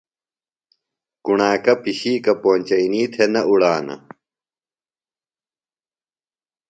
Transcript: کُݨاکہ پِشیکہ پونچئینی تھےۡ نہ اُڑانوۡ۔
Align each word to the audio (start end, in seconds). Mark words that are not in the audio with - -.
کُݨاکہ 1.25 1.73
پِشیکہ 1.83 2.33
پونچئینی 2.41 3.01
تھےۡ 3.13 3.29
نہ 3.33 3.41
اُڑانوۡ۔ 3.49 4.01